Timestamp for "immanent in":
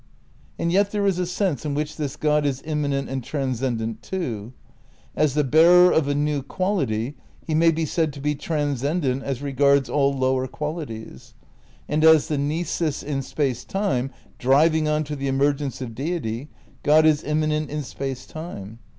17.23-17.83